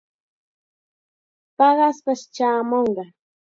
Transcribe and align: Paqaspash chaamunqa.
Paqaspash 1.57 2.23
chaamunqa. 2.35 3.03